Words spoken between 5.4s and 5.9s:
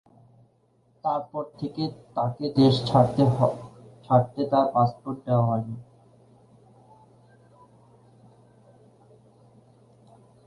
হয়নি।